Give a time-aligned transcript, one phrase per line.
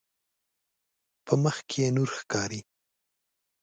[1.25, 2.61] په مخ کې نور ښکاري.